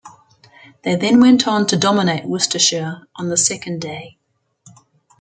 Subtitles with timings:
[0.81, 4.17] They then went on to dominate Worcestershire on the second day.